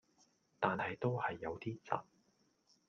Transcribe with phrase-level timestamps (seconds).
[0.59, 2.01] 但係都係有啲窒